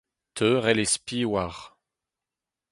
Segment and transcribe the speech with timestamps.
[0.35, 1.55] teurel e spi war